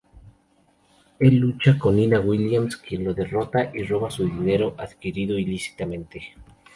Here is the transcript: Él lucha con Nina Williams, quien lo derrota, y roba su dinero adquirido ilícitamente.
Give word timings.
Él 1.19 1.35
lucha 1.35 1.77
con 1.77 1.95
Nina 1.97 2.19
Williams, 2.19 2.75
quien 2.75 3.03
lo 3.03 3.13
derrota, 3.13 3.69
y 3.71 3.83
roba 3.83 4.09
su 4.09 4.25
dinero 4.25 4.73
adquirido 4.79 5.37
ilícitamente. 5.37 6.33